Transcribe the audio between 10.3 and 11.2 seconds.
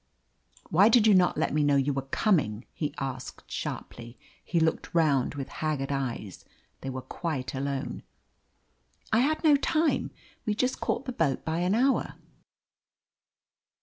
We just caught the